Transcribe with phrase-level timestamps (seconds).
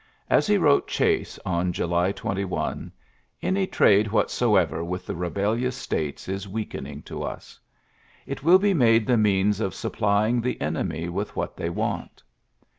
[0.31, 2.91] As he wrote Chase on July 21:*^
[3.43, 7.59] Any trade whatsoever with the rebeUions states is weakening to ns....
[8.25, 12.23] It will be made the means of supplying the enemy with what they want.'